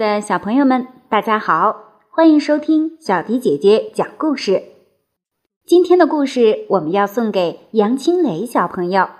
[0.00, 4.62] 的小朋友们，大家好，欢迎收听小迪姐姐讲故事。
[5.66, 9.10] 今天的故事我们要送给杨青雷小朋友。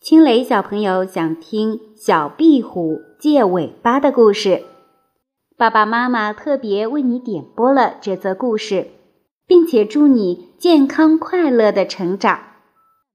[0.00, 4.62] 青雷小朋友想听小壁虎借尾巴的故事，
[5.56, 8.86] 爸爸妈妈特别为你点播了这则故事，
[9.44, 12.38] 并且祝你健康快乐的成长。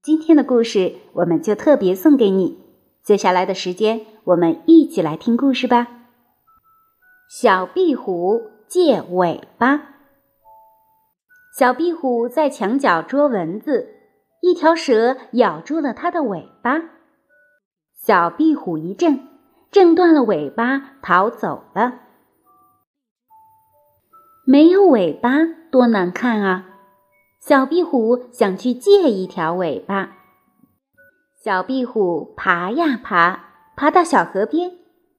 [0.02, 2.58] 今天的故事我们就特别送给你。
[3.02, 6.00] 接下来的时间，我们一起来听故事吧。
[7.34, 9.94] 小壁虎借尾巴。
[11.56, 13.88] 小壁虎在墙角捉蚊子，
[14.42, 16.82] 一条蛇咬住了它的尾巴。
[17.94, 19.26] 小壁虎一挣，
[19.70, 22.00] 挣断了尾巴，逃走了。
[24.44, 25.30] 没有尾巴
[25.70, 26.66] 多难看啊！
[27.40, 30.18] 小壁虎想去借一条尾巴。
[31.42, 33.40] 小壁虎爬呀爬，
[33.74, 34.70] 爬到小河边，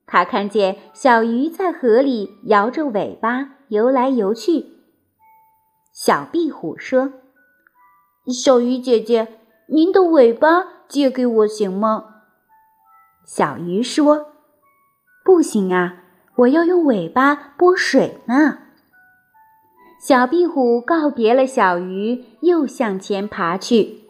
[0.05, 4.67] 它看见小鱼在河里摇着尾巴游来游去。
[5.91, 7.13] 小壁虎说
[8.27, 12.05] ：“小鱼姐姐，您的尾巴借给我行吗？”
[13.25, 14.33] 小鱼说
[15.23, 16.03] ：“不行啊，
[16.35, 18.59] 我要用尾巴拨水呢。”
[20.01, 24.01] 小壁虎告别了小鱼，又向前爬去。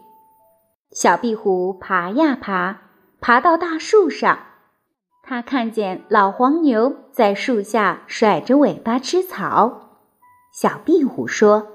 [0.90, 2.82] 小壁虎爬呀爬，
[3.22, 4.40] 爬到大树上，
[5.26, 10.02] 它看见老黄牛在树下甩着尾巴吃草。
[10.52, 11.66] 小壁虎说：“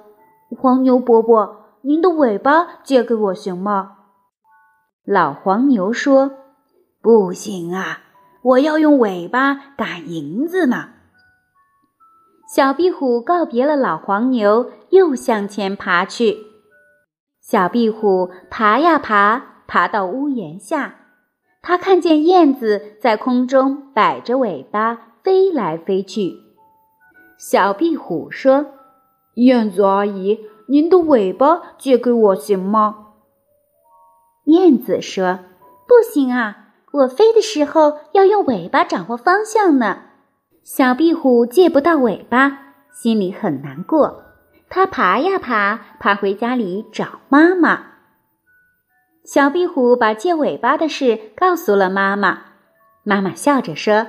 [0.57, 3.97] 黄牛伯伯，您的尾巴借给我行吗？”
[5.03, 6.31] 老黄牛说
[7.01, 8.01] ：“不行啊，
[8.43, 10.91] 我要用尾巴赶银子呢。”
[12.55, 16.37] 小壁虎告别了老黄牛，又向前爬去。
[17.41, 20.97] 小壁虎爬呀爬，爬到屋檐下，
[21.61, 26.33] 它看见燕子在空中摆着尾巴飞来飞去。
[27.39, 28.67] 小壁虎说
[29.37, 33.07] ：“燕子阿姨，您的尾巴借给我行吗？”
[34.47, 35.41] 燕子说
[35.87, 40.05] ：“不行啊，我飞的时候要用尾巴掌握方向呢。”
[40.65, 44.23] 小壁虎借不到尾巴，心里很难过。
[44.71, 47.88] 它爬呀爬，爬回家里找妈妈。
[49.31, 52.45] 小壁虎把借尾巴的事告诉了妈妈。
[53.03, 54.07] 妈妈笑着说：“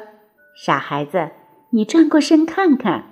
[0.56, 1.32] 傻孩子，
[1.72, 3.04] 你转过身看看。”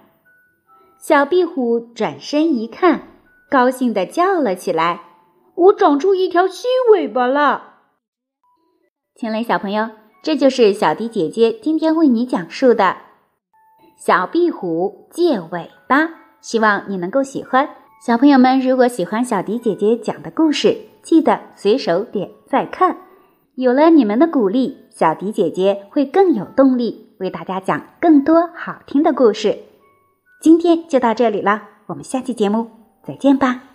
[0.97, 3.09] 小壁虎转身一看，
[3.49, 5.01] 高兴地叫了起来
[5.55, 7.73] ：“我长出一条新尾巴了！”
[9.13, 9.89] 青雷小朋友，
[10.23, 12.85] 这就是小迪姐姐今天为你讲述的
[13.97, 16.03] 《小壁虎借尾巴》。
[16.39, 17.67] 希望你能够喜欢，
[17.99, 22.97] 小朋友们，如果喜欢小迪姐姐讲的故事，记得随手点再看。
[23.55, 29.57] 有了你们的鼓励，小迪姐姐会更有动力为大家讲更多好听的故事。
[30.39, 32.67] 今天就到这里了，我们下期节目
[33.03, 33.66] 再见吧。